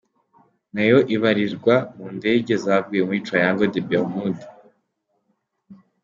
Nayo 0.73 0.97
ibarirwa 1.15 1.75
mu 1.95 2.07
ndege 2.17 2.53
zaguye 2.63 3.01
muri 3.07 3.23
Triangle 3.27 3.71
des 3.73 3.85
Bermude. 3.89 4.43